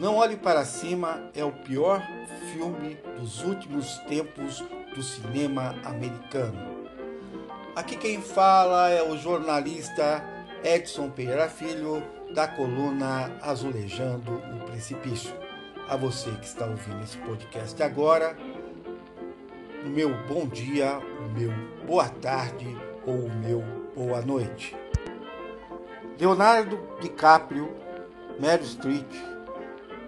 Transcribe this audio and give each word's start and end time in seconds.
Não 0.00 0.16
Olhe 0.16 0.34
para 0.34 0.64
Cima 0.64 1.30
é 1.34 1.44
o 1.44 1.52
pior 1.52 2.02
filme 2.54 2.96
dos 3.18 3.44
últimos 3.44 3.98
tempos 4.08 4.64
do 4.94 5.02
cinema 5.02 5.74
americano. 5.84 6.88
Aqui 7.76 7.98
quem 7.98 8.22
fala 8.22 8.88
é 8.88 9.02
o 9.02 9.18
jornalista 9.18 10.24
Edson 10.64 11.10
Pereira 11.10 11.50
Filho, 11.50 12.02
da 12.34 12.48
coluna 12.48 13.30
Azulejando 13.42 14.36
o 14.36 14.70
Precipício. 14.70 15.34
A 15.86 15.96
você 15.96 16.30
que 16.30 16.46
está 16.46 16.64
ouvindo 16.64 17.04
esse 17.04 17.18
podcast 17.18 17.82
agora, 17.82 18.34
o 19.84 19.88
meu 19.90 20.14
bom 20.26 20.46
dia, 20.46 20.98
o 20.98 21.38
meu 21.38 21.52
boa 21.86 22.08
tarde 22.08 22.74
ou 23.06 23.26
o 23.26 23.34
meu 23.34 23.62
boa 23.94 24.22
noite. 24.22 24.74
Leonardo 26.18 26.80
DiCaprio, 27.02 27.76
Meryl 28.38 28.64
Streep, 28.64 29.06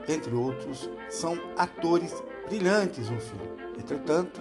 entre 0.08 0.34
outros, 0.34 0.88
são 1.08 1.38
atores 1.56 2.22
brilhantes 2.48 3.08
no 3.08 3.20
filme. 3.20 3.48
Entretanto, 3.78 4.40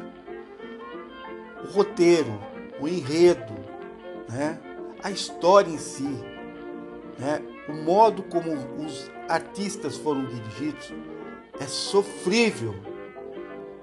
o 1.63 1.67
roteiro, 1.71 2.39
o 2.79 2.87
enredo, 2.87 3.53
né, 4.29 4.59
a 5.03 5.11
história 5.11 5.69
em 5.69 5.77
si, 5.77 6.09
né, 7.19 7.41
o 7.67 7.73
modo 7.73 8.23
como 8.23 8.51
os 8.83 9.09
artistas 9.29 9.97
foram 9.97 10.25
dirigidos 10.25 10.93
é 11.59 11.65
sofrível. 11.65 12.75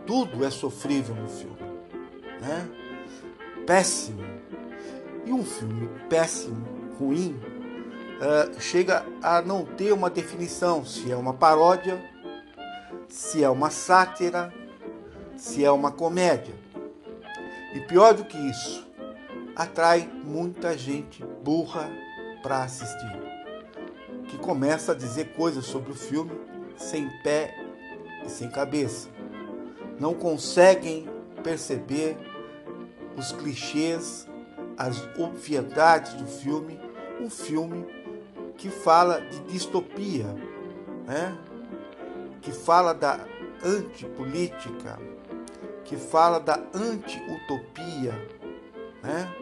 Tudo 0.07 0.45
é 0.45 0.51
sofrível 0.51 1.15
no 1.15 1.29
filme. 1.29 1.57
Né? 2.41 2.69
Péssimo. 3.67 4.25
E 5.25 5.33
um 5.33 5.45
filme 5.45 5.89
péssimo, 6.09 6.67
ruim, 6.99 7.39
uh, 8.19 8.61
chega 8.61 9.05
a 9.23 9.41
não 9.41 9.65
ter 9.65 9.93
uma 9.93 10.11
definição 10.11 10.85
se 10.85 11.11
é 11.11 11.17
uma 11.17 11.35
paródia, 11.35 12.03
se 13.09 13.43
é 13.43 13.49
uma 13.49 13.71
sátira, 13.71 14.53
se 15.37 15.65
é 15.65 15.71
uma 15.71 15.91
comédia. 15.91 16.55
E 17.75 17.81
pior 17.81 18.15
do 18.15 18.25
que 18.25 18.37
isso, 18.37 18.87
atrai 19.55 20.09
muita 20.25 20.77
gente 20.77 21.25
burra 21.43 21.91
para 22.43 22.63
assistir, 22.63 23.13
que 24.29 24.39
começa 24.39 24.93
a 24.93 24.95
dizer 24.95 25.33
coisas 25.35 25.65
sobre 25.65 25.93
o 25.93 25.95
filme 25.95 26.33
sem 26.77 27.09
pé 27.23 27.55
e 28.25 28.31
sem 28.31 28.51
cabeça. 28.51 29.09
Não 29.99 30.15
conseguem 30.15 31.09
perceber 31.43 32.17
os 33.17 33.33
clichês, 33.33 34.29
as 34.77 35.03
obviedades 35.19 36.15
do 36.15 36.27
filme, 36.27 36.81
um 37.21 37.29
filme 37.29 37.85
que 38.59 38.69
fala 38.69 39.21
de 39.21 39.39
distopia, 39.53 40.27
né? 41.07 41.39
que 42.43 42.51
fala 42.51 42.93
da 42.93 43.21
antipolítica, 43.65 44.99
que 45.85 45.97
fala 45.97 46.41
da 46.41 46.61
anti-utopia, 46.75 48.13
né? 49.03 49.33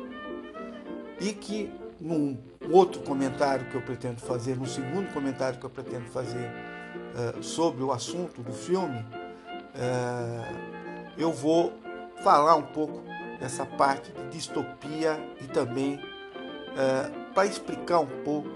e 1.19 1.33
que 1.33 1.73
num 1.99 2.39
outro 2.71 3.01
comentário 3.01 3.67
que 3.71 3.75
eu 3.75 3.81
pretendo 3.81 4.21
fazer, 4.21 4.55
no 4.55 4.67
segundo 4.67 5.11
comentário 5.15 5.59
que 5.59 5.65
eu 5.65 5.71
pretendo 5.71 6.05
fazer 6.11 6.51
uh, 7.39 7.43
sobre 7.43 7.83
o 7.83 7.91
assunto 7.91 8.43
do 8.43 8.53
filme, 8.53 8.99
uh, 9.75 10.77
eu 11.17 11.33
vou 11.33 11.73
falar 12.23 12.55
um 12.57 12.63
pouco 12.63 13.03
dessa 13.41 13.65
parte 13.65 14.13
de 14.13 14.29
distopia 14.29 15.19
e 15.41 15.47
também 15.47 15.95
uh, 15.97 17.33
para 17.33 17.47
explicar 17.47 18.01
um 18.01 18.23
pouco 18.23 18.51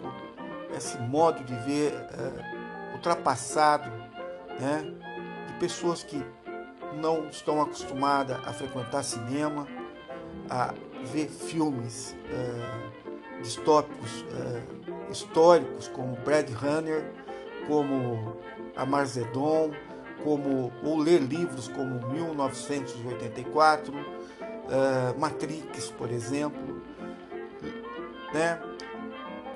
esse 0.76 0.98
modo 0.98 1.42
de 1.44 1.54
ver 1.54 1.92
uh, 1.92 2.94
ultrapassado 2.94 3.90
né, 4.60 4.94
de 5.46 5.52
pessoas 5.54 6.02
que 6.02 6.22
não 6.94 7.28
estão 7.28 7.60
acostumadas 7.62 8.36
a 8.46 8.52
frequentar 8.52 9.02
cinema, 9.02 9.66
a 10.48 10.74
ver 11.04 11.28
filmes 11.28 12.16
uh, 12.26 13.42
distópicos 13.42 14.22
uh, 14.22 15.10
históricos 15.10 15.88
como 15.88 16.16
Brad 16.16 16.48
Runner, 16.50 17.04
como 17.66 18.36
Amazedon, 18.76 19.70
como 20.22 20.72
ou 20.82 20.98
ler 20.98 21.20
livros 21.20 21.68
como 21.68 22.06
1984, 22.08 23.94
uh, 23.94 25.18
Matrix, 25.18 25.90
por 25.90 26.10
exemplo, 26.10 26.82
né? 28.32 28.60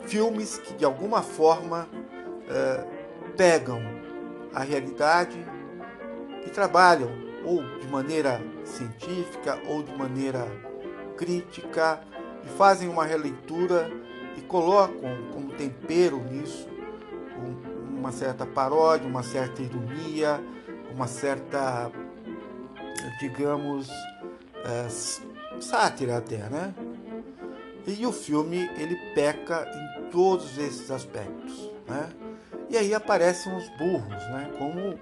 Filmes 0.06 0.58
que 0.58 0.74
de 0.74 0.84
alguma 0.84 1.22
forma 1.22 1.88
uh, 1.92 3.32
pegam 3.36 3.80
a 4.54 4.62
realidade 4.62 5.44
e 6.46 6.50
trabalham 6.50 7.10
ou 7.44 7.62
de 7.78 7.86
maneira 7.88 8.40
científica 8.64 9.60
ou 9.68 9.82
de 9.82 9.94
maneira 9.96 10.46
crítica 11.16 12.00
e 12.44 12.48
fazem 12.56 12.88
uma 12.88 13.04
releitura 13.04 13.90
e 14.36 14.40
colocam 14.40 15.30
como 15.32 15.52
tempero 15.52 16.18
nisso 16.30 16.74
uma 18.04 18.12
certa 18.12 18.44
paródia, 18.44 19.08
uma 19.08 19.22
certa 19.22 19.62
ironia, 19.62 20.38
uma 20.94 21.06
certa, 21.06 21.90
digamos, 23.18 23.88
é, 24.62 24.86
sátira 25.58 26.18
até, 26.18 26.36
né? 26.50 26.74
E 27.86 28.04
o 28.04 28.12
filme 28.12 28.58
ele 28.76 28.94
peca 29.14 29.66
em 29.74 29.93
todos 30.10 30.58
esses 30.58 30.90
aspectos, 30.90 31.70
né? 31.86 32.08
E 32.68 32.76
aí 32.76 32.94
aparecem 32.94 33.54
os 33.56 33.68
burros, 33.70 34.22
né? 34.28 34.50
Como 34.58 34.98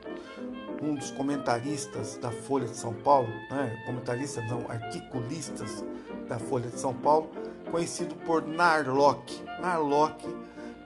um 0.82 0.94
dos 0.94 1.10
comentaristas 1.12 2.16
da 2.16 2.30
Folha 2.30 2.66
de 2.66 2.76
São 2.76 2.92
Paulo, 2.92 3.28
né? 3.50 3.82
comentaristas 3.86 4.44
não, 4.48 4.68
articulistas 4.68 5.84
da 6.28 6.38
Folha 6.38 6.68
de 6.68 6.78
São 6.78 6.92
Paulo, 6.92 7.30
conhecido 7.70 8.16
por 8.16 8.46
Narlock. 8.46 9.44
Narlock, 9.60 10.26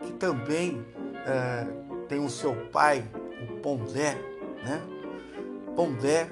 que 0.03 0.13
também 0.13 0.85
é, 1.25 1.67
tem 2.09 2.23
o 2.23 2.29
seu 2.29 2.55
pai, 2.71 3.05
o 3.43 3.61
Pondé, 3.61 4.15
né? 4.63 4.83
Pondé, 5.75 6.29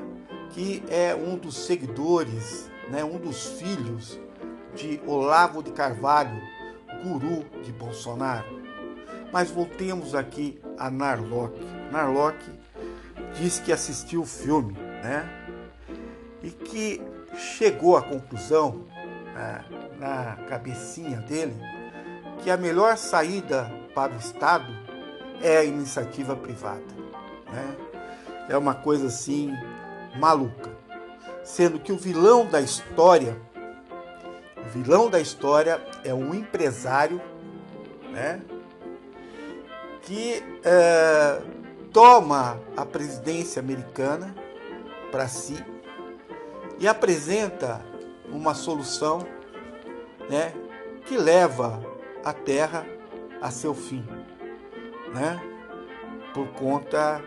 que 0.50 0.82
é 0.88 1.14
um 1.14 1.36
dos 1.36 1.56
seguidores, 1.56 2.70
né? 2.88 3.04
um 3.04 3.18
dos 3.18 3.46
filhos 3.58 4.20
de 4.74 5.00
Olavo 5.06 5.62
de 5.62 5.72
Carvalho, 5.72 6.40
guru 7.04 7.44
de 7.62 7.70
Bolsonaro. 7.72 8.62
Mas 9.30 9.50
voltemos 9.50 10.14
aqui 10.14 10.58
a 10.78 10.90
Narlock. 10.90 11.60
Narlock 11.92 12.38
disse 13.38 13.60
que 13.60 13.72
assistiu 13.72 14.22
o 14.22 14.26
filme, 14.26 14.72
né? 14.72 15.28
E 16.42 16.50
que 16.50 17.02
chegou 17.36 17.96
à 17.96 18.02
conclusão, 18.02 18.84
né, 19.34 19.64
na 19.98 20.36
cabecinha 20.48 21.18
dele, 21.18 21.56
que 22.42 22.50
a 22.50 22.56
melhor 22.56 22.96
saída 22.96 23.70
para 23.94 24.12
o 24.12 24.16
Estado 24.16 24.72
é 25.42 25.58
a 25.58 25.64
iniciativa 25.64 26.34
privada. 26.36 26.84
Né? 27.52 27.76
É 28.48 28.56
uma 28.56 28.74
coisa 28.74 29.06
assim 29.06 29.52
maluca. 30.18 30.70
Sendo 31.42 31.78
que 31.78 31.92
o 31.92 31.98
vilão 31.98 32.46
da 32.46 32.60
história, 32.60 33.36
vilão 34.74 35.08
da 35.08 35.20
história 35.20 35.80
é 36.02 36.12
um 36.12 36.34
empresário, 36.34 37.20
né? 38.10 38.42
Que 40.02 40.42
é, 40.64 41.40
toma 41.92 42.60
a 42.76 42.84
presidência 42.84 43.60
americana 43.60 44.34
para 45.12 45.28
si 45.28 45.64
e 46.80 46.88
apresenta 46.88 47.80
uma 48.28 48.52
solução 48.52 49.24
né, 50.28 50.52
que 51.06 51.16
leva 51.16 51.80
a 52.24 52.32
Terra 52.32 52.84
a 53.40 53.50
seu 53.50 53.74
fim, 53.74 54.04
né, 55.14 55.40
por 56.34 56.48
conta 56.48 57.22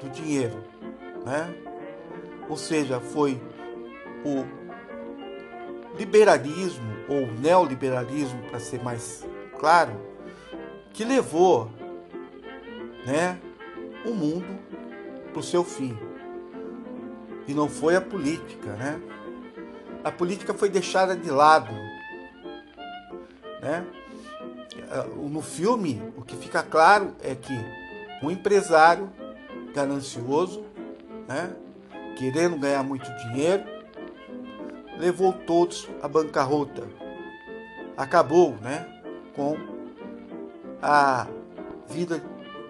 do 0.00 0.10
dinheiro. 0.10 0.64
Né? 1.24 1.54
Ou 2.48 2.56
seja, 2.56 2.98
foi 2.98 3.40
o 4.24 4.57
liberalismo 5.96 6.86
ou 7.08 7.26
neoliberalismo, 7.26 8.42
para 8.50 8.58
ser 8.60 8.82
mais 8.82 9.26
claro, 9.58 9.92
que 10.92 11.04
levou 11.04 11.70
né, 13.06 13.38
o 14.04 14.10
mundo 14.10 14.58
para 15.32 15.40
o 15.40 15.42
seu 15.42 15.64
fim. 15.64 15.96
E 17.46 17.54
não 17.54 17.68
foi 17.68 17.96
a 17.96 18.00
política, 18.00 18.74
né? 18.74 19.00
A 20.04 20.12
política 20.12 20.52
foi 20.52 20.68
deixada 20.68 21.16
de 21.16 21.30
lado, 21.30 21.72
né? 23.62 23.86
No 25.16 25.40
filme, 25.42 26.02
o 26.16 26.22
que 26.22 26.36
fica 26.36 26.62
claro 26.62 27.14
é 27.22 27.34
que 27.34 27.52
um 28.22 28.30
empresário 28.30 29.10
ganancioso, 29.74 30.64
né, 31.26 31.52
querendo 32.16 32.56
ganhar 32.56 32.82
muito 32.82 33.10
dinheiro, 33.16 33.64
levou 34.98 35.32
todos 35.32 35.88
à 36.02 36.08
bancarrota. 36.08 36.86
Acabou, 37.96 38.56
né, 38.60 38.86
com 39.34 39.56
a 40.82 41.26
vida 41.88 42.22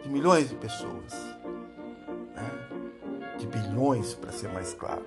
de 0.02 0.08
milhões 0.08 0.48
de 0.48 0.54
pessoas. 0.54 1.28
milhões, 3.78 4.14
para 4.14 4.32
ser 4.32 4.48
mais 4.48 4.74
claro. 4.74 5.04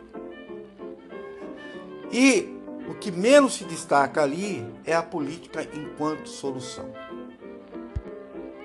E 2.11 2.57
o 2.87 2.93
que 2.95 3.11
menos 3.11 3.55
se 3.55 3.65
destaca 3.65 4.21
ali 4.21 4.65
é 4.85 4.93
a 4.93 5.03
política 5.03 5.67
enquanto 5.73 6.27
solução. 6.27 6.91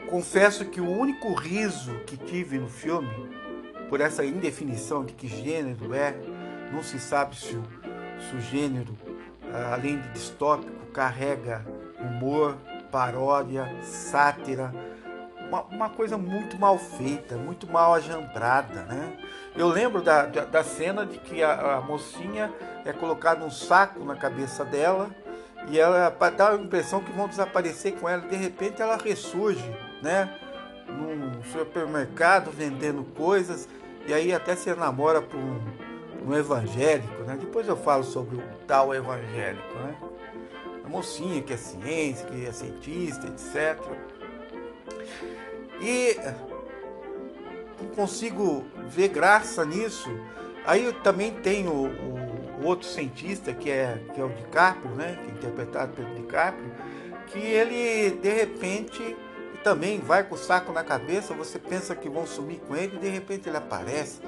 Confesso 0.09 0.64
que 0.67 0.81
o 0.81 0.88
único 0.88 1.35
riso 1.35 1.93
que 2.06 2.17
tive 2.17 2.59
no 2.59 2.69
filme, 2.69 3.11
por 3.88 4.00
essa 4.00 4.25
indefinição 4.25 5.05
de 5.05 5.12
que 5.12 5.26
gênero 5.26 5.93
é, 5.93 6.14
não 6.73 6.82
se 6.82 6.99
sabe 6.99 7.37
se 7.37 7.56
o, 7.56 7.62
se 8.20 8.36
o 8.36 8.40
gênero, 8.40 8.96
ah, 9.52 9.74
além 9.74 10.00
de 10.00 10.08
distópico, 10.08 10.86
carrega 10.92 11.64
humor, 12.00 12.56
paródia, 12.90 13.70
sátira, 13.82 14.72
uma, 15.48 15.62
uma, 15.62 15.90
coisa 15.90 16.18
muito 16.18 16.58
mal 16.58 16.78
feita, 16.78 17.36
muito 17.36 17.70
mal 17.70 17.94
ajambrada, 17.94 18.82
né? 18.82 19.16
Eu 19.54 19.68
lembro 19.68 20.02
da, 20.02 20.26
da, 20.26 20.44
da 20.44 20.64
cena 20.64 21.06
de 21.06 21.18
que 21.18 21.42
a, 21.42 21.76
a, 21.76 21.80
mocinha 21.80 22.52
é 22.84 22.92
colocada 22.92 23.44
um 23.44 23.50
saco 23.50 24.04
na 24.04 24.16
cabeça 24.16 24.64
dela 24.64 25.08
e 25.68 25.78
ela 25.78 26.10
dá 26.36 26.50
a 26.50 26.56
impressão 26.56 27.00
que 27.00 27.12
vão 27.12 27.28
desaparecer 27.28 27.94
com 27.94 28.08
ela. 28.08 28.22
De 28.22 28.36
repente 28.36 28.82
ela 28.82 28.96
ressurge, 28.96 29.64
né? 30.02 30.34
Num 30.88 31.42
supermercado 31.44 32.50
vendendo 32.50 33.04
coisas 33.14 33.68
e 34.06 34.12
aí 34.12 34.32
até 34.32 34.54
se 34.54 34.72
namora 34.74 35.20
por 35.22 35.38
um, 35.38 35.60
um 36.26 36.34
evangélico, 36.34 37.23
né? 37.23 37.37
Depois 37.38 37.69
eu 37.69 37.76
falo 37.76 38.02
sobre 38.02 38.37
o 38.37 38.43
tal 38.67 38.93
evangélico, 38.93 39.75
né? 39.78 39.96
A 40.84 40.88
mocinha 40.88 41.40
que 41.40 41.52
é 41.52 41.56
ciência, 41.56 42.26
que 42.26 42.44
é 42.44 42.52
cientista, 42.52 43.26
etc. 43.28 43.81
E 45.81 46.17
não 47.81 47.90
consigo 47.94 48.64
ver 48.88 49.08
graça 49.08 49.64
nisso. 49.64 50.11
Aí 50.64 50.93
também 51.05 51.32
tem 51.32 51.69
o, 51.69 51.87
o, 51.87 52.64
outro 52.64 52.88
cientista, 52.88 53.52
que 53.52 53.70
é, 53.70 54.00
que 54.12 54.20
é 54.20 54.25
o 54.25 54.28
DiCaprio, 54.28 54.90
né? 54.96 55.19
Que 55.23 55.31
é 55.31 55.34
interpretado 55.34 55.93
pelo 55.93 56.12
DiCaprio, 56.14 56.73
que 57.28 57.38
ele 57.38 58.11
de 58.11 58.31
repente 58.31 59.17
também 59.62 60.00
vai 60.00 60.25
com 60.25 60.34
o 60.34 60.38
saco 60.38 60.73
na 60.73 60.82
cabeça, 60.82 61.34
você 61.34 61.58
pensa 61.58 61.94
que 61.94 62.08
vão 62.08 62.26
sumir 62.26 62.61
com 62.67 62.75
ele 62.75 62.96
e 62.96 63.00
de 63.00 63.08
repente 63.08 63.49
ele 63.49 63.56
aparece. 63.56 64.20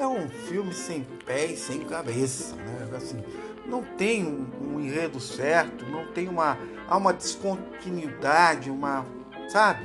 É 0.00 0.06
um 0.06 0.30
filme 0.30 0.72
sem 0.72 1.02
pé 1.26 1.44
e 1.44 1.56
sem 1.58 1.80
cabeça, 1.80 2.56
né? 2.56 2.88
Assim, 2.96 3.22
não 3.66 3.82
tem 3.82 4.24
um, 4.24 4.46
um 4.62 4.80
enredo 4.80 5.20
certo, 5.20 5.84
não 5.84 6.06
tem 6.06 6.26
uma. 6.26 6.56
Há 6.88 6.96
uma 6.96 7.12
descontinuidade, 7.12 8.70
uma. 8.70 9.04
Sabe? 9.50 9.84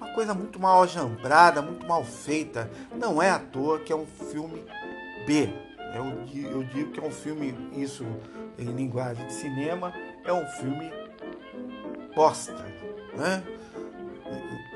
Uma 0.00 0.14
coisa 0.14 0.32
muito 0.32 0.60
mal 0.60 0.84
ajambrada, 0.84 1.60
muito 1.60 1.84
mal 1.88 2.04
feita. 2.04 2.70
Não 2.96 3.20
é 3.20 3.30
à 3.30 3.38
toa 3.40 3.80
que 3.80 3.92
é 3.92 3.96
um 3.96 4.06
filme 4.06 4.64
B. 5.26 5.52
Eu, 5.92 6.04
eu 6.52 6.62
digo 6.62 6.92
que 6.92 7.00
é 7.00 7.02
um 7.02 7.10
filme, 7.10 7.52
isso 7.72 8.06
em 8.56 8.66
linguagem 8.66 9.26
de 9.26 9.32
cinema, 9.32 9.92
é 10.24 10.32
um 10.32 10.46
filme 10.46 10.92
bosta. 12.14 12.64
Né? 13.16 13.42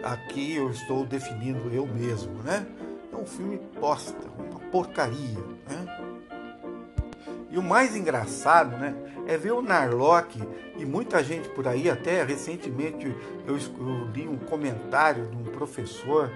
Aqui 0.03 0.57
eu 0.57 0.71
estou 0.71 1.07
definindo 1.07 1.73
eu 1.73 1.87
mesmo, 1.87 2.43
né? 2.43 2.67
É 3.13 3.17
um 3.17 3.27
filme 3.27 3.61
bosta, 3.79 4.27
uma 4.39 4.52
porcaria, 4.73 5.39
né? 5.69 6.13
E 7.51 7.59
o 7.59 7.63
mais 7.63 7.95
engraçado, 7.95 8.79
né, 8.79 8.95
é 9.27 9.37
ver 9.37 9.53
o 9.53 9.61
Narlock 9.61 10.43
e 10.79 10.87
muita 10.87 11.23
gente 11.23 11.51
por 11.51 11.69
aí, 11.69 11.91
até 11.91 12.25
recentemente 12.25 13.15
eu, 13.47 13.57
li 14.15 14.27
um 14.27 14.39
comentário 14.39 15.27
de 15.27 15.37
um 15.37 15.45
professor 15.45 16.33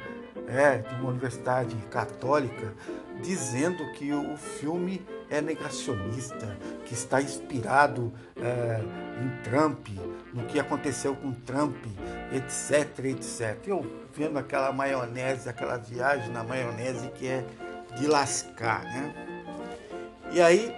é, 0.47 0.77
de 0.79 0.95
uma 1.01 1.09
universidade 1.09 1.75
católica 1.91 2.75
dizendo 3.23 3.91
que 3.93 4.13
o 4.13 4.37
filme 4.37 5.05
é 5.31 5.41
negacionista, 5.41 6.57
que 6.85 6.93
está 6.93 7.21
inspirado 7.21 8.13
é, 8.37 8.81
em 9.23 9.43
Trump, 9.43 9.89
no 10.35 10.45
que 10.45 10.61
aconteceu 10.61 11.17
com 11.17 11.33
Trump, 11.33 11.77
etc, 12.31 13.07
etc. 13.07 13.57
Eu 13.67 13.85
vendo 14.13 14.39
aquela 14.39 14.71
maionese, 14.71 15.49
aquela 15.49 15.79
viagem 15.79 16.31
na 16.31 16.45
maionese 16.45 17.09
que 17.09 17.27
é 17.27 17.45
de 17.97 18.07
lascar, 18.07 18.85
né? 18.85 19.15
E 20.33 20.41
aí 20.41 20.75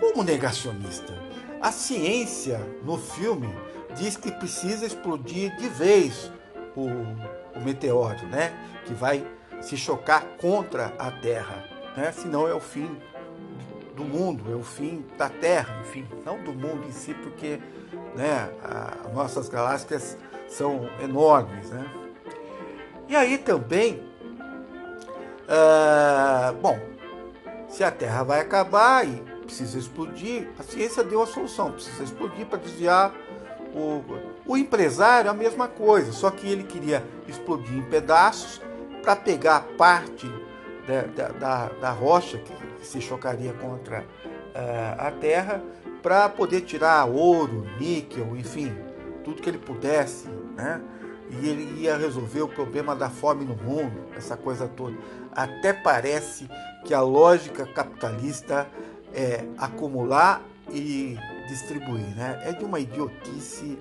como 0.00 0.24
negacionista? 0.24 1.12
A 1.60 1.70
ciência 1.70 2.58
no 2.82 2.96
filme 2.96 3.48
diz 3.94 4.16
que 4.16 4.32
precisa 4.32 4.86
explodir 4.86 5.54
de 5.56 5.68
vez 5.68 6.32
o, 6.74 6.86
o 6.86 7.62
meteoro, 7.62 8.26
né? 8.28 8.52
Que 8.86 8.94
vai 8.94 9.26
se 9.60 9.76
chocar 9.76 10.24
contra 10.40 10.94
a 10.98 11.10
Terra, 11.10 11.64
né? 11.96 12.10
Senão 12.12 12.48
é 12.48 12.54
o 12.54 12.60
fim 12.60 12.98
do 13.94 14.04
mundo, 14.04 14.50
é 14.50 14.56
o 14.56 14.62
fim 14.62 15.04
da 15.18 15.28
Terra, 15.28 15.78
enfim, 15.82 16.06
não 16.24 16.42
do 16.42 16.52
mundo 16.52 16.86
em 16.88 16.92
si, 16.92 17.12
porque 17.12 17.60
né, 18.16 18.50
as 19.04 19.12
nossas 19.12 19.48
galáxias 19.50 20.16
são 20.48 20.88
enormes, 21.02 21.70
né? 21.70 21.84
E 23.06 23.14
aí 23.14 23.36
também, 23.36 24.02
uh, 25.50 26.54
bom, 26.60 26.78
se 27.68 27.84
a 27.84 27.90
Terra 27.90 28.22
vai 28.22 28.40
acabar 28.40 29.06
e 29.06 29.22
precisa 29.44 29.78
explodir, 29.78 30.48
a 30.58 30.62
ciência 30.62 31.02
deu 31.02 31.22
a 31.22 31.26
solução, 31.26 31.72
precisa 31.72 32.04
explodir 32.04 32.46
para 32.46 32.58
desviar 32.58 33.12
o, 33.74 34.02
o 34.46 34.56
empresário, 34.56 35.30
a 35.30 35.34
mesma 35.34 35.68
coisa, 35.68 36.12
só 36.12 36.30
que 36.30 36.48
ele 36.48 36.64
queria 36.64 37.04
explodir 37.28 37.76
em 37.76 37.82
pedaços 37.82 38.60
para 39.02 39.16
pegar 39.16 39.60
parte 39.76 40.30
da, 40.86 41.02
da, 41.02 41.28
da, 41.32 41.68
da, 41.80 41.90
rocha 41.90 42.38
que 42.38 42.86
se 42.86 43.00
chocaria 43.00 43.52
contra 43.54 44.00
uh, 44.00 44.96
a 44.98 45.10
terra 45.10 45.62
para 46.02 46.28
poder 46.28 46.62
tirar 46.62 47.04
ouro, 47.04 47.66
níquel, 47.78 48.36
enfim, 48.36 48.74
tudo 49.22 49.42
que 49.42 49.48
ele 49.48 49.58
pudesse, 49.58 50.28
né? 50.56 50.80
E 51.30 51.48
ele 51.48 51.82
ia 51.82 51.96
resolver 51.96 52.42
o 52.42 52.48
problema 52.48 52.94
da 52.96 53.08
fome 53.08 53.44
no 53.44 53.54
mundo, 53.54 54.06
essa 54.16 54.36
coisa 54.36 54.66
toda. 54.66 54.96
Até 55.32 55.72
parece 55.72 56.48
que 56.84 56.92
a 56.92 57.00
lógica 57.00 57.66
capitalista 57.66 58.68
é, 59.14 59.44
acumular 59.56 60.42
e 60.72 61.16
distribuir, 61.48 62.14
né? 62.16 62.42
É 62.44 62.52
de 62.52 62.64
uma 62.64 62.80
idiotice 62.80 63.78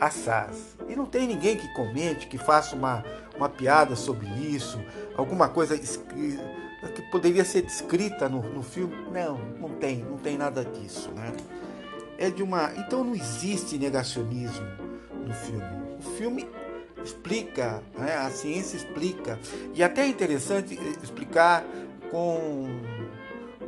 assaz. 0.00 0.76
E 0.88 0.94
não 0.94 1.06
tem 1.06 1.26
ninguém 1.26 1.56
que 1.56 1.68
comente, 1.74 2.26
que 2.26 2.38
faça 2.38 2.74
uma, 2.76 3.04
uma 3.36 3.48
piada 3.48 3.96
sobre 3.96 4.26
isso, 4.26 4.78
alguma 5.16 5.48
coisa 5.48 5.76
que 5.78 6.38
poderia 7.10 7.44
ser 7.44 7.62
descrita 7.62 8.28
no, 8.28 8.42
no 8.42 8.62
filme. 8.62 8.94
Não, 9.12 9.38
não 9.58 9.70
tem, 9.70 9.98
não 9.98 10.18
tem 10.18 10.36
nada 10.36 10.64
disso, 10.64 11.10
né? 11.12 11.32
É 12.18 12.30
de 12.30 12.42
uma. 12.42 12.72
Então 12.76 13.04
não 13.04 13.14
existe 13.14 13.76
negacionismo 13.78 14.66
no 15.26 15.34
filme. 15.34 15.86
O 15.98 16.02
filme 16.16 16.48
explica, 17.06 17.82
né? 17.96 18.16
a 18.16 18.30
ciência 18.30 18.76
explica. 18.76 19.38
E 19.74 19.82
até 19.82 20.02
é 20.02 20.08
interessante 20.08 20.78
explicar 21.02 21.64
com 22.10 22.68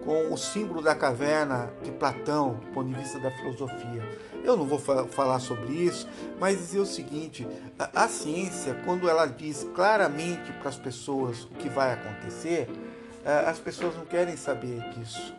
com 0.05 0.33
o 0.33 0.39
símbolo 0.39 0.81
da 0.81 0.95
caverna 0.95 1.71
de 1.83 1.91
Platão, 1.91 2.55
do 2.55 2.67
ponto 2.69 2.89
de 2.89 2.95
vista 2.95 3.19
da 3.19 3.31
filosofia. 3.31 4.03
Eu 4.43 4.57
não 4.57 4.65
vou 4.65 4.79
fa 4.79 5.05
falar 5.05 5.39
sobre 5.39 5.75
isso, 5.75 6.09
mas 6.41 6.57
dizer 6.57 6.79
o 6.79 6.87
seguinte: 6.87 7.47
a, 7.79 8.05
a 8.05 8.09
ciência, 8.09 8.75
quando 8.87 9.07
ela 9.07 9.27
diz 9.27 9.69
claramente 9.75 10.51
para 10.53 10.71
as 10.71 10.79
pessoas 10.79 11.45
o 11.45 11.49
que 11.49 11.69
vai 11.69 11.93
acontecer, 11.93 12.71
a, 13.23 13.51
as 13.51 13.59
pessoas 13.59 13.95
não 13.97 14.07
querem 14.07 14.35
saber 14.35 14.81
disso. 14.95 15.35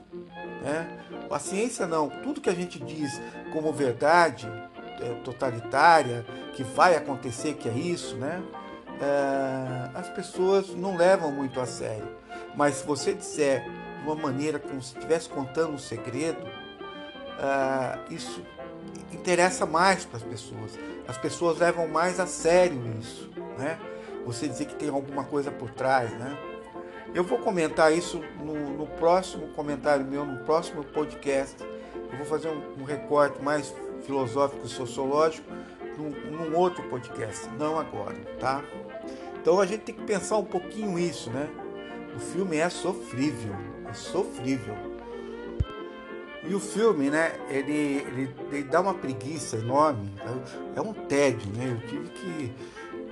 Né? 0.62 1.00
A 1.32 1.40
ciência 1.40 1.88
não, 1.88 2.08
tudo 2.08 2.40
que 2.40 2.50
a 2.50 2.56
gente 2.56 2.78
diz 2.78 3.20
como 3.52 3.74
verdade 3.74 4.48
totalitária, 5.24 6.26
que 6.54 6.64
vai 6.64 6.96
acontecer, 6.96 7.54
que 7.56 7.68
é 7.70 7.74
isso, 7.74 8.16
né? 8.16 8.42
É, 9.02 9.98
as 9.98 10.10
pessoas 10.10 10.70
não 10.76 10.98
levam 10.98 11.32
muito 11.32 11.60
a 11.60 11.66
sério. 11.66 12.08
Mas 12.56 12.76
se 12.76 12.86
você 12.86 13.14
disser 13.14 13.64
de 13.64 14.06
uma 14.06 14.16
maneira 14.16 14.60
como 14.60 14.82
se 14.82 14.94
estivesse 14.94 15.30
contando 15.30 15.74
um 15.74 15.78
segredo, 15.78 16.46
uh, 16.46 18.14
isso 18.14 18.44
interessa 19.12 19.66
mais 19.66 20.06
para 20.06 20.18
as 20.18 20.24
pessoas. 20.24 20.78
As 21.08 21.18
pessoas 21.18 21.60
levam 21.60 21.88
mais 21.88 22.20
a 22.20 22.28
sério 22.28 22.82
isso, 23.00 23.30
né? 23.58 23.80
Você 24.26 24.48
dizer 24.48 24.66
que 24.66 24.76
tem 24.76 24.90
alguma 24.90 25.24
coisa 25.24 25.50
por 25.50 25.72
trás, 25.72 26.12
né? 26.12 26.38
Eu 27.14 27.24
vou 27.24 27.40
comentar 27.40 27.92
isso 27.92 28.22
no, 28.40 28.54
no 28.78 28.86
próximo 28.86 29.48
comentário 29.50 30.06
meu, 30.06 30.26
no 30.26 30.44
próximo 30.44 30.84
podcast. 30.84 31.56
Eu 32.12 32.18
vou 32.18 32.26
fazer 32.26 32.50
um, 32.50 32.82
um 32.82 32.84
recorte 32.84 33.42
mais 33.42 33.74
filosófico 34.04 34.66
e 34.66 34.70
sociológico 34.70 35.52
num, 35.98 36.10
num 36.32 36.56
outro 36.56 36.84
podcast, 36.84 37.48
não 37.58 37.78
agora, 37.78 38.16
tá? 38.40 38.64
Então 39.42 39.60
a 39.60 39.66
gente 39.66 39.82
tem 39.82 39.96
que 39.96 40.04
pensar 40.04 40.38
um 40.38 40.46
pouquinho 40.46 40.98
isso, 40.98 41.30
né? 41.30 41.50
O 42.16 42.20
filme 42.20 42.58
é 42.58 42.70
sofrível, 42.70 43.56
é 43.90 43.94
sofrível. 43.94 44.76
E 46.48 46.56
o 46.56 46.60
filme, 46.60 47.10
né, 47.10 47.34
ele, 47.50 47.74
ele, 48.08 48.36
ele, 48.52 48.64
dá 48.64 48.82
uma 48.82 48.94
preguiça 48.94 49.58
enorme, 49.58 50.10
é, 50.76 50.80
é 50.80 50.82
um 50.82 50.94
tédio, 50.94 51.52
né? 51.54 51.78
Eu 51.80 51.88
tive 51.88 52.10
que 52.10 52.54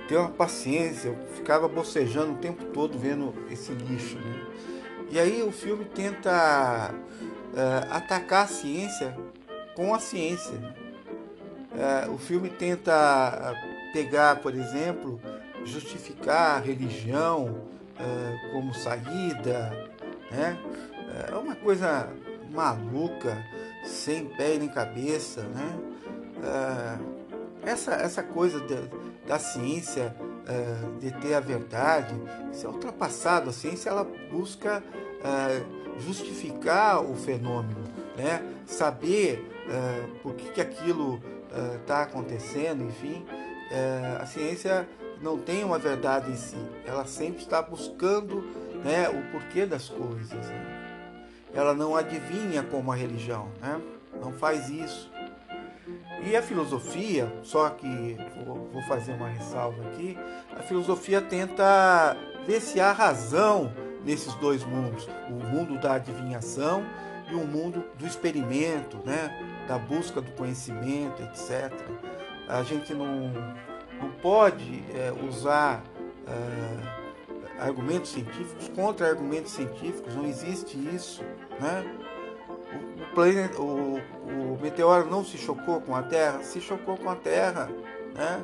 ter 0.08 0.16
uma 0.16 0.30
paciência, 0.30 1.08
eu 1.08 1.18
ficava 1.34 1.68
bocejando 1.68 2.32
o 2.32 2.36
tempo 2.36 2.64
todo 2.66 2.98
vendo 2.98 3.34
esse 3.50 3.72
lixo, 3.72 4.16
né? 4.16 4.46
E 5.10 5.18
aí 5.18 5.42
o 5.42 5.52
filme 5.52 5.84
tenta 5.84 6.92
uh, 6.92 7.94
atacar 7.94 8.44
a 8.44 8.48
ciência 8.48 9.16
com 9.78 9.94
a 9.94 10.00
ciência. 10.00 10.58
Uh, 11.70 12.12
o 12.12 12.18
filme 12.18 12.50
tenta 12.50 13.54
pegar, 13.92 14.40
por 14.40 14.52
exemplo, 14.52 15.20
justificar 15.64 16.56
a 16.56 16.58
religião 16.58 17.44
uh, 17.44 18.52
como 18.52 18.74
saída, 18.74 19.88
né? 20.32 20.58
É 21.30 21.34
uma 21.36 21.54
coisa 21.54 22.08
maluca, 22.50 23.42
sem 23.84 24.26
pé 24.26 24.58
nem 24.58 24.68
cabeça, 24.68 25.42
né? 25.42 25.78
essa, 27.62 27.94
essa 27.94 28.22
coisa 28.22 28.60
de, 28.60 28.76
da 29.26 29.38
ciência 29.38 30.14
de 31.00 31.10
ter 31.12 31.34
a 31.34 31.40
verdade, 31.40 32.14
isso 32.52 32.66
é 32.66 32.68
ultrapassado. 32.68 33.48
A 33.48 33.52
ciência 33.54 33.88
ela 33.88 34.06
busca 34.30 34.82
justificar 35.98 37.02
o 37.02 37.16
fenômeno, 37.16 37.82
né? 38.16 38.42
saber 38.66 39.57
uh, 39.68 40.08
por 40.22 40.34
que, 40.34 40.50
que 40.50 40.60
aquilo 40.60 41.20
está 41.80 42.00
uh, 42.00 42.02
acontecendo, 42.02 42.84
enfim. 42.84 43.24
Uh, 43.70 44.22
a 44.22 44.26
ciência 44.26 44.88
não 45.20 45.38
tem 45.38 45.64
uma 45.64 45.78
verdade 45.78 46.30
em 46.30 46.36
si, 46.36 46.56
ela 46.86 47.04
sempre 47.04 47.42
está 47.42 47.60
buscando 47.60 48.42
né, 48.84 49.08
o 49.08 49.32
porquê 49.32 49.66
das 49.66 49.88
coisas. 49.88 50.46
Né? 50.46 51.04
Ela 51.52 51.74
não 51.74 51.96
adivinha 51.96 52.62
como 52.62 52.92
a 52.92 52.94
religião, 52.94 53.48
né? 53.60 53.80
não 54.20 54.32
faz 54.32 54.68
isso. 54.68 55.10
E 56.24 56.36
a 56.36 56.42
filosofia, 56.42 57.32
só 57.42 57.70
que 57.70 58.16
vou 58.44 58.82
fazer 58.88 59.12
uma 59.12 59.28
ressalva 59.28 59.82
aqui, 59.88 60.18
a 60.56 60.62
filosofia 60.62 61.20
tenta 61.20 62.16
ver 62.46 62.60
se 62.60 62.80
há 62.80 62.92
razão 62.92 63.72
nesses 64.04 64.34
dois 64.34 64.64
mundos, 64.64 65.08
o 65.28 65.32
mundo 65.32 65.78
da 65.80 65.94
adivinhação 65.94 66.84
e 67.30 67.34
o 67.34 67.46
mundo 67.46 67.84
do 67.98 68.06
experimento, 68.06 68.98
né? 69.04 69.64
da 69.66 69.78
busca 69.78 70.20
do 70.20 70.30
conhecimento, 70.32 71.22
etc. 71.22 71.72
A 72.48 72.62
gente 72.62 72.94
não, 72.94 73.30
não 74.00 74.10
pode 74.22 74.82
é, 74.94 75.12
usar 75.26 75.82
é, 76.26 77.62
argumentos 77.62 78.10
científicos 78.10 78.68
contra 78.68 79.08
argumentos 79.08 79.52
científicos, 79.52 80.14
não 80.14 80.26
existe 80.26 80.78
isso. 80.94 81.22
Né? 81.60 81.84
O, 82.48 83.02
o, 83.02 83.14
planeta, 83.14 83.60
o, 83.60 83.96
o 83.96 84.58
meteoro 84.60 85.10
não 85.10 85.24
se 85.24 85.36
chocou 85.36 85.80
com 85.80 85.94
a 85.94 86.02
Terra? 86.02 86.42
Se 86.42 86.60
chocou 86.60 86.96
com 86.96 87.10
a 87.10 87.16
Terra. 87.16 87.68
Né? 88.14 88.42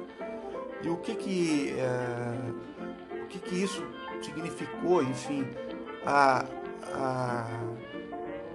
E 0.82 0.88
o 0.90 0.96
que 0.96 1.14
que, 1.14 1.74
é, 1.78 3.22
o 3.22 3.26
que, 3.26 3.38
que 3.38 3.62
isso 3.62 3.82
significou, 4.20 5.02
enfim, 5.02 5.46
a, 6.04 6.44
a, 6.92 7.46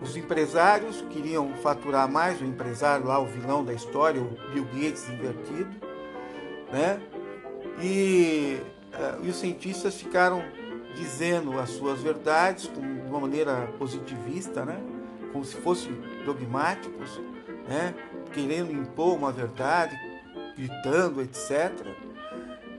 os 0.02 0.16
empresários 0.16 1.02
queriam 1.10 1.54
faturar 1.56 2.10
mais, 2.10 2.42
o 2.42 2.46
empresário 2.46 3.06
lá, 3.06 3.20
o 3.20 3.26
vilão 3.26 3.64
da 3.64 3.74
história, 3.74 4.22
o 4.22 4.30
Bill 4.54 4.66
Gates 4.74 5.10
invertido, 5.10 5.70
né? 6.72 7.02
E, 7.82 8.62
uh, 8.94 9.28
os 9.28 9.36
cientistas 9.36 9.96
ficaram 9.96 10.44
dizendo 10.96 11.60
as 11.60 11.70
suas 11.72 12.02
verdades 12.02 12.68
com, 12.68 12.82
de 12.82 13.08
uma 13.10 13.20
maneira 13.20 13.68
positivista, 13.78 14.66
né? 14.66 14.80
Como 15.32 15.44
se 15.46 15.56
fossem 15.58 15.92
dogmáticos, 16.26 17.22
né? 17.68 17.94
Querendo 18.34 18.72
impor 18.72 19.16
uma 19.16 19.32
verdade, 19.32 19.96
gritando, 20.58 21.22
etc. 21.22 21.72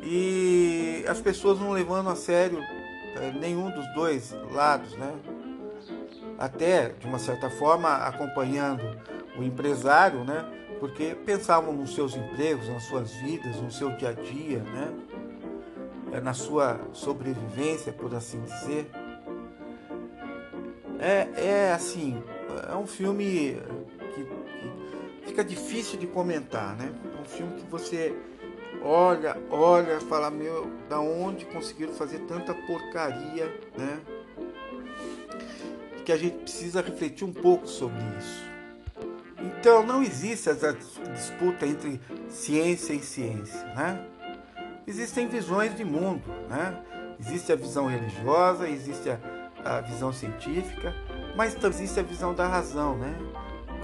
E 0.02 1.04
as 1.06 1.20
pessoas 1.20 1.58
não 1.58 1.72
levando 1.72 2.08
a 2.08 2.16
sério 2.16 2.58
é, 3.16 3.32
nenhum 3.38 3.70
dos 3.70 3.86
dois 3.94 4.32
lados, 4.50 4.96
né? 4.96 5.12
Até, 6.40 6.88
de 6.88 7.06
uma 7.06 7.18
certa 7.18 7.50
forma, 7.50 7.96
acompanhando 7.96 8.82
o 9.38 9.42
empresário, 9.42 10.24
né? 10.24 10.42
Porque 10.80 11.14
pensavam 11.14 11.70
nos 11.74 11.94
seus 11.94 12.16
empregos, 12.16 12.66
nas 12.66 12.84
suas 12.84 13.12
vidas, 13.12 13.56
no 13.56 13.70
seu 13.70 13.90
dia 13.98 14.08
a 14.08 14.12
dia, 14.14 14.60
né? 14.60 14.90
É, 16.12 16.20
na 16.20 16.32
sua 16.32 16.80
sobrevivência, 16.94 17.92
por 17.92 18.14
assim 18.14 18.40
dizer. 18.40 18.90
É, 20.98 21.28
é 21.36 21.72
assim, 21.74 22.22
é 22.70 22.74
um 22.74 22.86
filme 22.86 23.60
que, 24.14 24.24
que 24.24 25.28
fica 25.28 25.44
difícil 25.44 25.98
de 25.98 26.06
comentar, 26.06 26.74
né? 26.74 26.90
É 27.18 27.20
um 27.20 27.24
filme 27.24 27.60
que 27.60 27.66
você 27.70 28.16
olha, 28.82 29.36
olha, 29.50 30.00
fala, 30.00 30.30
meu, 30.30 30.70
da 30.88 31.00
onde 31.00 31.44
conseguiram 31.44 31.92
fazer 31.92 32.20
tanta 32.20 32.54
porcaria, 32.54 33.46
né? 33.76 34.00
Que 36.04 36.12
a 36.12 36.16
gente 36.16 36.38
precisa 36.38 36.80
refletir 36.80 37.24
um 37.24 37.32
pouco 37.32 37.66
sobre 37.66 37.98
isso. 38.18 38.50
Então, 39.38 39.84
não 39.84 40.02
existe 40.02 40.48
essa 40.48 40.76
disputa 41.12 41.66
entre 41.66 42.00
ciência 42.28 42.92
e 42.92 43.00
ciência, 43.00 43.64
né? 43.74 44.04
Existem 44.86 45.28
visões 45.28 45.76
de 45.76 45.84
mundo, 45.84 46.22
né? 46.48 46.82
Existe 47.18 47.52
a 47.52 47.56
visão 47.56 47.86
religiosa, 47.86 48.68
existe 48.68 49.10
a, 49.10 49.18
a 49.64 49.80
visão 49.80 50.12
científica, 50.12 50.94
mas 51.36 51.54
também 51.54 51.78
existe 51.78 52.00
a 52.00 52.02
visão 52.02 52.34
da 52.34 52.46
razão, 52.46 52.96
né? 52.96 53.14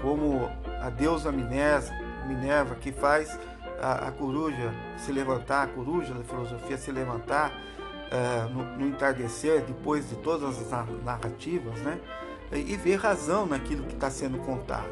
Como 0.01 0.49
a 0.81 0.89
deusa 0.89 1.31
Minerva, 1.31 1.93
Minerva 2.27 2.75
que 2.75 2.91
faz 2.91 3.37
a, 3.81 4.07
a 4.07 4.11
coruja 4.11 4.73
se 4.97 5.11
levantar, 5.11 5.63
a 5.63 5.67
coruja 5.67 6.13
da 6.13 6.23
filosofia 6.23 6.77
se 6.77 6.91
levantar 6.91 7.51
uh, 8.11 8.49
no, 8.49 8.77
no, 8.77 8.87
entardecer, 8.87 9.61
depois 9.61 10.09
de 10.09 10.15
todas 10.15 10.59
as 10.59 11.03
narrativas, 11.03 11.79
né? 11.81 11.99
e 12.51 12.77
ver 12.77 12.95
razão 12.95 13.45
naquilo 13.45 13.83
que 13.83 13.93
está 13.93 14.09
sendo 14.09 14.37
contado. 14.39 14.89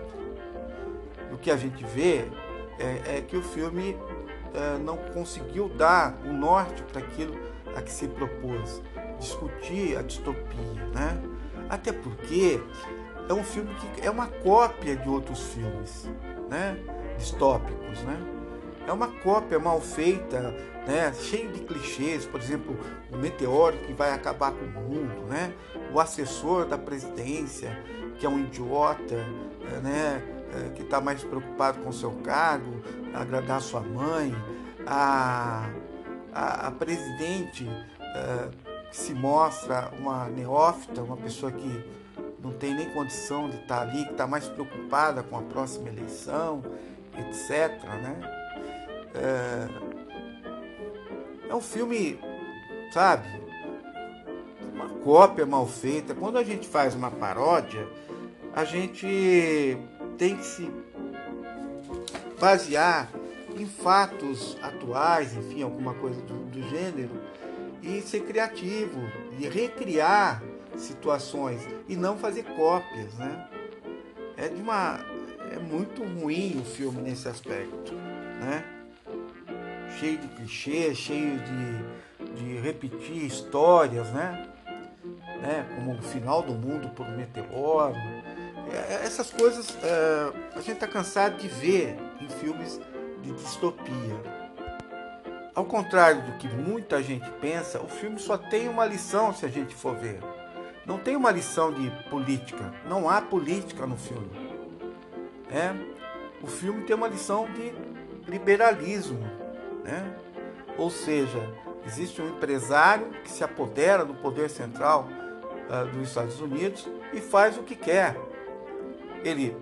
O 1.31 1.37
que 1.37 1.49
a 1.49 1.55
gente 1.55 1.83
vê 1.85 2.27
é, 2.77 3.17
é 3.17 3.21
que 3.25 3.37
o 3.37 3.41
filme 3.41 3.93
uh, 3.93 4.77
não 4.83 4.97
conseguiu 4.97 5.69
dar 5.69 6.17
o 6.25 6.33
norte 6.33 6.83
para 6.83 6.99
aquilo 6.99 7.37
a 7.75 7.81
que 7.81 7.91
se 7.91 8.07
propôs, 8.07 8.81
discutir 9.19 9.97
a 9.97 10.01
distopia, 10.01 10.85
né? 10.93 11.17
Até 11.69 11.91
porque 11.91 12.61
é 13.27 13.33
um 13.33 13.43
filme 13.43 13.73
que 13.75 14.05
é 14.05 14.11
uma 14.11 14.27
cópia 14.27 14.95
de 14.95 15.09
outros 15.09 15.41
filmes, 15.47 16.09
né? 16.49 16.77
Distópicos, 17.17 18.01
né? 18.01 18.35
é 18.87 18.91
uma 18.91 19.07
cópia 19.07 19.59
mal 19.59 19.81
feita, 19.81 20.55
né, 20.87 21.13
cheio 21.13 21.51
de 21.51 21.61
clichês, 21.61 22.25
por 22.25 22.39
exemplo, 22.39 22.77
o 23.11 23.17
meteoro 23.17 23.77
que 23.77 23.93
vai 23.93 24.11
acabar 24.11 24.51
com 24.51 24.65
o 24.65 24.69
mundo, 24.69 25.25
né, 25.27 25.53
o 25.93 25.99
assessor 25.99 26.65
da 26.65 26.77
presidência 26.77 27.77
que 28.17 28.25
é 28.25 28.29
um 28.29 28.39
idiota, 28.39 29.15
né, 29.83 30.21
é, 30.53 30.69
que 30.69 30.83
está 30.83 31.01
mais 31.01 31.23
preocupado 31.23 31.79
com 31.79 31.91
seu 31.91 32.11
cargo, 32.23 32.81
agradar 33.13 33.61
sua 33.61 33.81
mãe, 33.81 34.33
a, 34.85 35.69
a, 36.33 36.67
a 36.67 36.71
presidente 36.71 37.67
é, 37.99 38.49
que 38.89 38.95
se 38.95 39.13
mostra 39.13 39.91
uma 39.99 40.29
neófita, 40.29 41.01
uma 41.01 41.17
pessoa 41.17 41.51
que 41.51 41.83
não 42.41 42.53
tem 42.53 42.73
nem 42.73 42.89
condição 42.91 43.49
de 43.49 43.57
estar 43.57 43.77
tá 43.77 43.81
ali, 43.81 44.05
que 44.05 44.11
está 44.11 44.27
mais 44.27 44.47
preocupada 44.47 45.23
com 45.23 45.37
a 45.37 45.41
próxima 45.41 45.89
eleição, 45.89 46.63
etc. 47.17 47.83
Né? 48.01 48.19
É 51.49 51.55
um 51.55 51.61
filme, 51.61 52.19
sabe? 52.91 53.27
Uma 54.73 54.89
cópia 55.03 55.45
mal 55.45 55.67
feita. 55.67 56.13
Quando 56.13 56.37
a 56.37 56.43
gente 56.43 56.67
faz 56.67 56.95
uma 56.95 57.11
paródia, 57.11 57.87
a 58.53 58.63
gente 58.63 59.77
tem 60.17 60.35
que 60.35 60.45
se 60.45 60.71
basear 62.39 63.09
em 63.57 63.65
fatos 63.65 64.57
atuais, 64.61 65.35
enfim, 65.35 65.63
alguma 65.63 65.93
coisa 65.93 66.21
do, 66.21 66.33
do 66.45 66.69
gênero, 66.69 67.21
e 67.81 68.01
ser 68.01 68.21
criativo, 68.21 68.99
e 69.39 69.47
recriar 69.47 70.43
situações 70.75 71.61
e 71.87 71.95
não 71.95 72.17
fazer 72.17 72.43
cópias, 72.43 73.13
né? 73.13 73.47
É 74.35 74.49
de 74.49 74.61
uma 74.61 74.99
é 75.51 75.59
muito 75.59 76.03
ruim 76.03 76.59
o 76.59 76.65
filme 76.65 77.01
nesse 77.01 77.27
aspecto, 77.27 77.93
né? 77.93 78.74
Cheio 79.99 80.17
de 80.17 80.27
clichês, 80.29 80.97
cheio 80.97 81.39
de, 81.39 82.35
de 82.35 82.59
repetir 82.59 83.25
histórias, 83.25 84.09
né? 84.11 84.47
né? 85.41 85.65
Como 85.75 85.93
o 85.93 86.01
final 86.01 86.41
do 86.41 86.53
mundo 86.53 86.89
por 86.89 87.07
meteoro. 87.09 87.95
É, 88.71 88.93
é, 88.93 89.01
essas 89.03 89.31
coisas 89.31 89.77
é, 89.83 90.33
a 90.55 90.61
gente 90.61 90.73
está 90.73 90.87
cansado 90.87 91.37
de 91.37 91.47
ver 91.47 91.97
em 92.19 92.27
filmes 92.27 92.79
de 93.21 93.31
distopia. 93.31 94.35
Ao 95.53 95.63
contrário 95.63 96.21
do 96.23 96.37
que 96.37 96.47
muita 96.49 97.01
gente 97.01 97.29
pensa, 97.39 97.79
o 97.79 97.87
filme 97.87 98.19
só 98.19 98.37
tem 98.37 98.67
uma 98.67 98.85
lição 98.85 99.33
se 99.33 99.45
a 99.45 99.49
gente 99.49 99.73
for 99.73 99.95
ver. 99.95 100.19
Não 100.85 100.97
tem 100.99 101.15
uma 101.15 101.31
lição 101.31 101.71
de 101.71 101.89
política. 102.09 102.73
Não 102.87 103.09
há 103.09 103.21
política 103.21 103.85
no 103.87 103.95
filme. 103.95 104.29
É, 105.49 105.73
o 106.41 106.47
filme 106.47 106.83
tem 106.83 106.95
uma 106.95 107.07
lição 107.07 107.47
de 107.53 107.73
liberalismo 108.29 109.44
né? 109.85 110.15
Ou 110.77 110.89
seja, 110.89 111.47
existe 111.85 112.21
um 112.21 112.29
empresário 112.29 113.07
que 113.23 113.29
se 113.29 113.43
apodera 113.43 114.03
do 114.03 114.13
poder 114.15 114.49
central 114.49 115.07
uh, 115.69 115.85
dos 115.91 116.09
Estados 116.09 116.41
Unidos 116.41 116.89
e 117.13 117.21
faz 117.21 117.57
o 117.57 117.63
que 117.63 117.75
quer. 117.75 118.17
Ele 119.23 119.55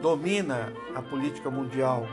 domina 0.00 0.72
a 0.94 1.02
política 1.02 1.50
mundial 1.50 2.06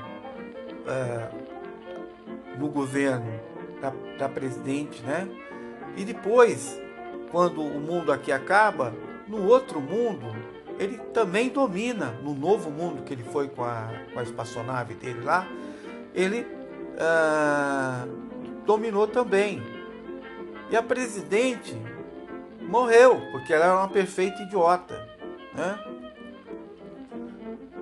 uh, 0.86 2.60
no 2.60 2.68
governo 2.70 3.39
da, 3.82 3.92
da 4.18 4.30
presidente, 4.30 5.01
né? 5.01 5.27
E 5.96 6.06
depois, 6.06 6.80
quando 7.32 7.62
o 7.62 7.80
mundo 7.80 8.12
aqui 8.12 8.32
acaba, 8.32 8.94
no 9.27 9.46
outro 9.48 9.80
mundo, 9.80 10.27
ele 10.80 10.98
também 11.13 11.50
domina, 11.50 12.12
no 12.24 12.34
novo 12.34 12.70
mundo 12.70 13.03
que 13.03 13.13
ele 13.13 13.24
foi 13.24 13.48
com 13.48 13.63
a, 13.63 13.89
com 14.12 14.20
a 14.20 14.24
espaçonave 14.24 14.94
dele 14.96 15.22
lá, 15.22 15.48
ele 16.13 16.46
ah, 17.00 18.05
dominou 18.65 19.07
também. 19.07 19.62
E 20.69 20.75
a 20.75 20.81
presidente 20.81 21.75
morreu, 22.62 23.21
porque 23.31 23.53
ela 23.53 23.65
era 23.65 23.75
uma 23.75 23.89
perfeita 23.89 24.41
idiota. 24.41 25.07
Né? 25.53 25.79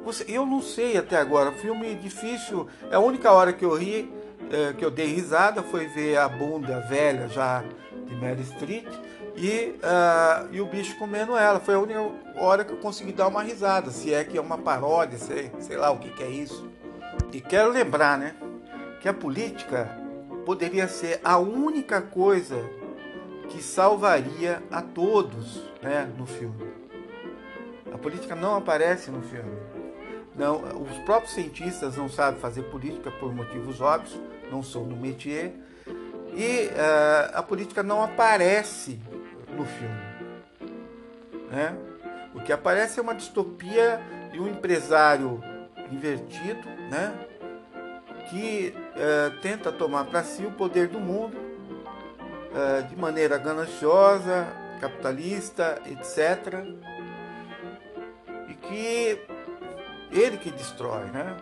Você, 0.04 0.26
eu 0.28 0.46
não 0.46 0.62
sei 0.62 0.98
até 0.98 1.18
agora, 1.18 1.52
filme 1.52 1.96
difícil. 1.96 2.68
É 2.90 2.96
a 2.96 3.00
única 3.00 3.32
hora 3.32 3.54
que 3.54 3.64
eu 3.64 3.76
ri, 3.76 4.12
é, 4.52 4.74
que 4.74 4.84
eu 4.84 4.92
dei 4.92 5.08
risada, 5.08 5.62
foi 5.64 5.88
ver 5.88 6.18
a 6.18 6.28
bunda 6.28 6.82
velha 6.82 7.28
já 7.28 7.64
de 8.06 8.16
Mary 8.16 8.42
Street 8.42 8.88
e, 9.36 9.76
uh, 9.78 10.48
e 10.52 10.60
o 10.60 10.66
bicho 10.66 10.98
comendo 10.98 11.38
ela. 11.38 11.60
Foi 11.60 11.76
a 11.76 11.80
única 11.80 12.02
hora 12.38 12.66
que 12.66 12.74
eu 12.74 12.78
consegui 12.78 13.12
dar 13.12 13.28
uma 13.28 13.42
risada, 13.42 13.92
se 13.92 14.14
é 14.14 14.24
que 14.24 14.38
é 14.38 14.42
uma 14.42 14.58
paródia, 14.58 15.18
sei, 15.18 15.52
sei 15.60 15.78
lá 15.78 15.92
o 15.92 15.98
que, 15.98 16.10
que 16.10 16.24
é 16.24 16.30
isso. 16.30 16.70
E 17.32 17.40
quero 17.40 17.72
lembrar, 17.72 18.18
né, 18.18 18.36
que 19.02 19.10
a 19.10 19.14
política 19.14 19.98
poderia 20.46 20.88
ser 20.88 21.20
a 21.24 21.38
única 21.38 22.02
coisa 22.02 22.64
que 23.50 23.62
salvaria 23.62 24.62
a 24.72 24.82
todos, 24.82 25.64
né, 25.82 26.10
no 26.18 26.26
filme. 26.26 26.72
A 27.92 27.98
política 27.98 28.36
não 28.36 28.56
aparece 28.56 29.10
no 29.10 29.22
filme. 29.24 29.58
Não, 30.36 30.62
os 30.82 30.98
próprios 31.00 31.34
cientistas 31.34 31.98
não 31.98 32.08
sabem 32.08 32.40
fazer 32.40 32.62
política 32.64 33.12
por 33.12 33.34
motivos 33.34 33.82
óbvios, 33.82 34.18
não 34.50 34.64
são 34.64 34.86
no 34.86 34.96
métier. 34.96 35.54
E 36.34 36.68
uh, 36.68 37.32
a 37.38 37.44
política 37.44 37.84
não 37.84 38.02
aparece 38.02 39.00
no 39.50 39.66
filme. 39.66 40.12
Né? 41.50 41.76
O 42.34 42.40
que 42.40 42.54
aparece 42.54 43.00
é 43.00 43.04
uma 43.04 43.16
distopia 43.16 44.00
de 44.32 44.40
um 44.40 44.48
empresário 44.48 45.44
invertido, 45.92 46.70
né? 46.90 47.28
que 48.30 48.74
uh, 48.96 49.42
tenta 49.42 49.72
tomar 49.72 50.06
para 50.06 50.24
si 50.24 50.46
o 50.46 50.52
poder 50.52 50.88
do 50.88 51.00
mundo 51.00 51.38
uh, 51.38 52.88
de 52.88 52.96
maneira 52.96 53.38
gananciosa, 53.38 54.48
capitalista, 54.80 55.82
etc. 55.86 56.66
E 58.50 58.54
que 58.54 59.20
ele 60.12 60.38
que 60.38 60.52
destrói, 60.52 61.06
né? 61.06 61.38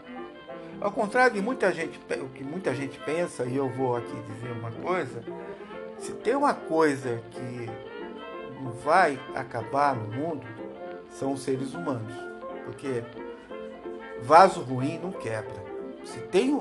Ao 0.81 0.91
contrário 0.91 1.35
de 1.35 1.41
muita 1.41 1.73
gente, 1.73 1.99
o 2.21 2.29
que 2.29 2.43
muita 2.43 2.73
gente 2.73 2.97
pensa, 2.99 3.43
e 3.43 3.57
eu 3.57 3.67
vou 3.67 3.97
aqui 3.97 4.15
dizer 4.29 4.51
uma 4.53 4.71
coisa, 4.71 5.21
se 5.97 6.13
tem 6.13 6.35
uma 6.35 6.53
coisa 6.53 7.21
que 7.31 7.69
não 8.61 8.71
vai 8.71 9.19
acabar 9.35 9.95
no 9.95 10.07
mundo, 10.07 10.47
são 11.09 11.33
os 11.33 11.41
seres 11.41 11.73
humanos. 11.73 12.13
Porque 12.63 13.03
vaso 14.21 14.61
ruim 14.61 14.99
não 14.99 15.11
quebra. 15.11 15.63
Se 16.05 16.19
tem 16.19 16.53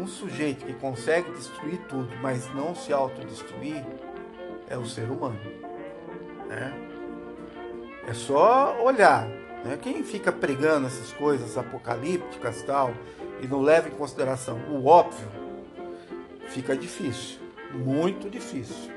um, 0.00 0.06
sujeito 0.06 0.64
que 0.64 0.72
consegue 0.74 1.30
destruir 1.32 1.78
tudo, 1.88 2.08
mas 2.20 2.52
não 2.54 2.74
se 2.74 2.92
autodestruir, 2.92 3.84
é 4.68 4.76
o 4.76 4.86
ser 4.86 5.10
humano. 5.10 5.40
Né? 6.48 6.72
É 8.06 8.14
só 8.14 8.80
olhar. 8.82 9.26
Né? 9.64 9.78
Quem 9.80 10.02
fica 10.02 10.32
pregando 10.32 10.86
essas 10.86 11.12
coisas 11.12 11.56
apocalípticas 11.56 12.62
tal, 12.62 12.94
e 13.42 13.46
não 13.46 13.60
leva 13.60 13.88
em 13.88 13.92
consideração 13.92 14.58
o 14.70 14.86
óbvio, 14.86 15.28
fica 16.48 16.76
difícil, 16.76 17.38
muito 17.72 18.28
difícil. 18.28 18.90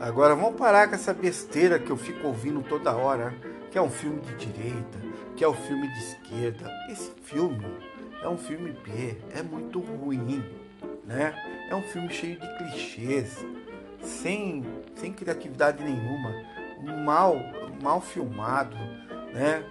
Agora 0.00 0.34
vamos 0.34 0.56
parar 0.56 0.88
com 0.88 0.94
essa 0.94 1.12
besteira 1.12 1.78
que 1.78 1.90
eu 1.90 1.96
fico 1.96 2.26
ouvindo 2.26 2.62
toda 2.62 2.96
hora, 2.96 3.34
que 3.70 3.76
é 3.76 3.82
um 3.82 3.90
filme 3.90 4.20
de 4.22 4.46
direita, 4.46 4.98
que 5.36 5.44
é 5.44 5.48
um 5.48 5.54
filme 5.54 5.86
de 5.86 5.98
esquerda. 5.98 6.70
Esse 6.90 7.12
filme 7.22 7.66
é 8.22 8.28
um 8.28 8.36
filme 8.36 8.72
B, 8.72 9.16
é 9.34 9.42
muito 9.42 9.80
ruim, 9.80 10.44
né? 11.04 11.34
É 11.70 11.74
um 11.74 11.82
filme 11.82 12.10
cheio 12.10 12.38
de 12.38 12.58
clichês, 12.58 13.44
sem, 14.02 14.64
sem 14.96 15.12
criatividade 15.12 15.82
nenhuma, 15.82 16.32
mal, 17.04 17.36
mal 17.82 18.00
filmado, 18.00 18.76
né? 19.32 19.64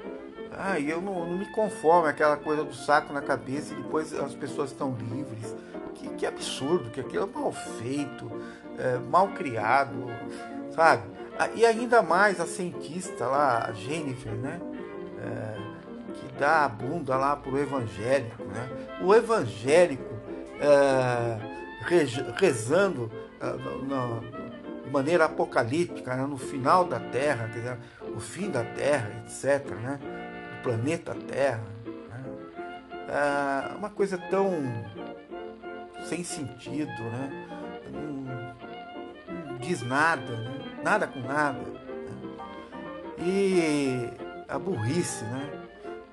Ah, 0.51 0.79
eu 0.79 1.01
não, 1.01 1.25
não 1.25 1.37
me 1.37 1.45
conformo 1.51 2.07
aquela 2.07 2.35
coisa 2.35 2.63
do 2.63 2.73
saco 2.73 3.13
na 3.13 3.21
cabeça 3.21 3.73
e 3.73 3.77
depois 3.77 4.13
as 4.13 4.35
pessoas 4.35 4.71
estão 4.71 4.95
livres. 4.95 5.55
Que, 5.95 6.07
que 6.09 6.25
absurdo, 6.25 6.89
que 6.91 7.01
aquilo 7.01 7.25
é 7.25 7.39
mal 7.39 7.51
feito, 7.51 8.31
é, 8.77 8.97
mal 8.97 9.29
criado, 9.29 10.05
sabe? 10.73 11.03
Ah, 11.37 11.49
e 11.53 11.65
ainda 11.65 12.01
mais 12.01 12.39
a 12.39 12.45
cientista 12.45 13.25
lá, 13.25 13.65
a 13.67 13.73
Jennifer, 13.73 14.31
né? 14.33 14.59
É, 15.21 15.68
dá 16.39 16.65
a 16.65 16.69
bunda 16.69 17.17
lá 17.17 17.35
pro 17.35 17.59
evangélico, 17.59 18.43
né? 18.45 18.69
O 19.01 19.13
evangélico 19.13 20.15
é, 20.61 21.37
rezando 22.37 23.11
é, 23.39 24.85
de 24.85 24.89
maneira 24.89 25.25
apocalíptica, 25.25 26.15
né? 26.15 26.25
no 26.25 26.37
final 26.37 26.85
da 26.85 26.99
Terra, 26.99 27.49
quer 27.49 27.59
dizer, 27.59 27.77
o 28.15 28.19
fim 28.19 28.49
da 28.49 28.63
Terra, 28.63 29.23
etc., 29.23 29.69
né? 29.75 29.99
planeta 30.63 31.13
Terra. 31.13 31.63
Né? 31.85 32.23
É 33.09 33.75
uma 33.75 33.89
coisa 33.89 34.17
tão 34.17 34.51
sem 36.05 36.23
sentido, 36.23 36.87
né? 36.87 37.47
não, 37.91 39.51
não 39.51 39.57
diz 39.57 39.81
nada, 39.81 40.35
né? 40.35 40.59
nada 40.83 41.07
com 41.07 41.19
nada. 41.19 41.59
Né? 41.59 41.79
E 43.19 44.09
a 44.47 44.57
burrice 44.57 45.23
né? 45.25 45.58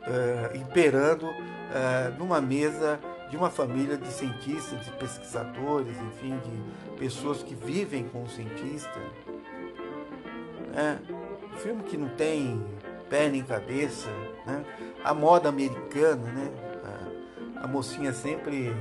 É, 0.07 0.57
imperando 0.57 1.29
é, 1.75 2.13
numa 2.17 2.41
mesa 2.41 3.01
de 3.29 3.37
uma 3.37 3.51
família 3.51 3.97
de 3.97 4.07
cientistas, 4.09 4.85
de 4.85 4.91
pesquisadores, 4.93 5.97
enfim, 5.99 6.39
de 6.39 6.93
pessoas 6.97 7.43
que 7.43 7.55
vivem 7.55 8.05
com 8.09 8.23
o 8.23 8.29
cientista. 8.29 9.01
É, 10.75 10.99
um 11.53 11.57
filme 11.59 11.83
que 11.83 11.97
não 11.97 12.09
tem 12.11 12.65
pé 13.09 13.29
nem 13.29 13.43
cabeça, 13.43 14.09
né? 14.47 14.65
A 15.03 15.15
moda 15.15 15.49
americana, 15.49 16.23
né? 16.23 16.51
A, 17.57 17.65
a 17.65 17.67
mocinha 17.67 18.13
sempre 18.13 18.73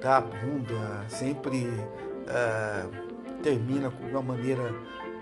dá 0.00 0.18
a 0.18 0.20
bunda, 0.20 1.04
sempre 1.08 1.66
uh, 1.66 3.42
termina 3.42 3.90
com 3.90 4.04
uma 4.04 4.22
maneira, 4.22 4.72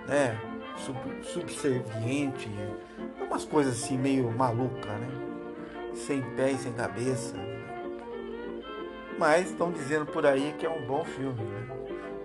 né? 0.06 0.38
Sub, 0.76 0.98
subserviente, 1.22 2.50
umas 3.20 3.44
coisas 3.44 3.82
assim 3.82 3.96
meio 3.96 4.30
maluca, 4.32 4.92
né? 4.92 5.23
Sem 5.94 6.22
pé 6.36 6.52
e 6.52 6.58
sem 6.58 6.72
cabeça. 6.72 7.34
Mas 9.18 9.50
estão 9.50 9.70
dizendo 9.70 10.06
por 10.06 10.26
aí 10.26 10.54
que 10.58 10.66
é 10.66 10.70
um 10.70 10.86
bom 10.86 11.04
filme, 11.04 11.40
né? 11.40 11.68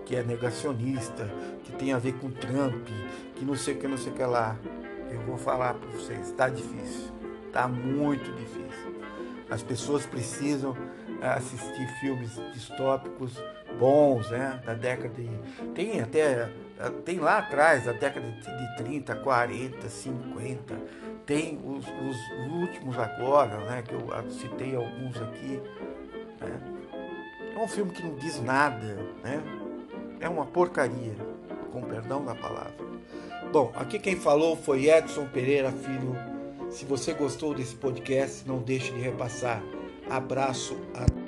Que 0.04 0.16
é 0.16 0.22
negacionista, 0.22 1.30
que 1.64 1.72
tem 1.72 1.92
a 1.92 1.98
ver 1.98 2.14
com 2.14 2.30
Trump, 2.30 2.88
que 3.36 3.44
não 3.44 3.54
sei 3.54 3.74
o 3.74 3.78
que, 3.78 3.86
não 3.86 3.96
sei 3.96 4.12
o 4.12 4.14
que 4.16 4.24
lá 4.24 4.56
eu 5.10 5.20
vou 5.22 5.36
falar 5.36 5.74
para 5.74 5.88
vocês, 5.90 6.28
está 6.28 6.48
difícil, 6.48 7.10
está 7.46 7.66
muito 7.66 8.30
difícil. 8.32 9.00
As 9.50 9.62
pessoas 9.62 10.06
precisam 10.06 10.76
eh, 11.20 11.26
assistir 11.26 11.86
filmes 12.00 12.36
distópicos 12.54 13.42
bons, 13.78 14.30
né, 14.30 14.60
da 14.64 14.74
década 14.74 15.14
de 15.14 15.28
tem 15.74 16.00
até 16.00 16.50
tem 17.04 17.18
lá 17.18 17.38
atrás, 17.38 17.84
da 17.84 17.92
década 17.92 18.26
de 18.30 18.76
30, 18.76 19.14
40, 19.16 19.88
50, 19.88 20.74
tem 21.26 21.58
os, 21.64 21.84
os 21.86 22.52
últimos 22.52 22.98
agora, 22.98 23.58
né, 23.66 23.82
que 23.82 23.92
eu 23.92 24.08
citei 24.30 24.74
alguns 24.74 25.20
aqui, 25.20 25.60
né? 26.40 26.60
É 27.54 27.58
um 27.58 27.68
filme 27.68 27.92
que 27.92 28.02
não 28.02 28.14
diz 28.14 28.40
nada, 28.42 28.96
né? 29.22 29.42
É 30.18 30.28
uma 30.28 30.46
porcaria, 30.46 31.14
com 31.72 31.82
perdão 31.82 32.24
da 32.24 32.34
palavra. 32.34 32.74
Bom, 33.52 33.72
aqui 33.74 33.98
quem 33.98 34.16
falou 34.16 34.56
foi 34.56 34.88
Edson 34.88 35.26
Pereira 35.26 35.70
Filho. 35.70 36.16
Se 36.70 36.84
você 36.84 37.12
gostou 37.12 37.52
desse 37.52 37.74
podcast, 37.74 38.46
não 38.46 38.58
deixe 38.58 38.92
de 38.92 39.00
repassar. 39.00 39.62
Abraço 40.08 40.76
a 40.94 41.19